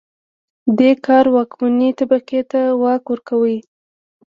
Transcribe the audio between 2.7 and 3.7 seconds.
واک ورکاوه